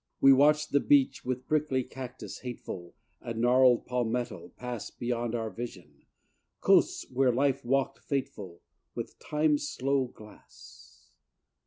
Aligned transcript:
We 0.19 0.33
watched 0.33 0.71
the 0.71 0.79
beach, 0.79 1.23
with 1.23 1.45
prickly 1.47 1.83
cactus 1.83 2.39
hateful, 2.39 2.95
And 3.21 3.39
gnarled 3.39 3.85
palmetto, 3.85 4.51
pass 4.57 4.89
Beyond 4.89 5.35
our 5.35 5.51
vision; 5.51 6.05
coasts 6.59 7.05
where 7.11 7.31
Life 7.31 7.63
walked 7.63 7.99
fateful 7.99 8.61
With 8.95 9.19
Time's 9.19 9.67
slow 9.69 10.05
glass. 10.05 11.11